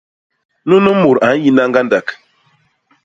[0.67, 2.07] Nunu mut a nyina ñgandak.